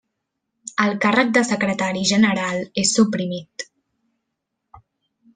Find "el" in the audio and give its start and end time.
0.85-0.93